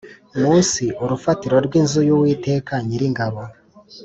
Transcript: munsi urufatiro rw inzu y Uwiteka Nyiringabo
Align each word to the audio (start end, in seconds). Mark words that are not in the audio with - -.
munsi 0.41 0.83
urufatiro 1.03 1.55
rw 1.65 1.73
inzu 1.81 1.99
y 2.07 2.11
Uwiteka 2.15 2.73
Nyiringabo 2.87 3.41